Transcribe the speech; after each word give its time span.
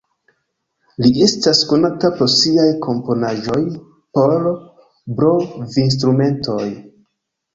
Li 1.03 1.09
estas 1.25 1.59
konata 1.71 2.09
pro 2.21 2.27
siaj 2.35 2.65
komponaĵoj 2.87 3.59
por 4.19 4.35
blovinstrumentoj. 5.19 6.67